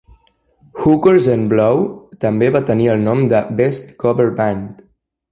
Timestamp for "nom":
3.09-3.21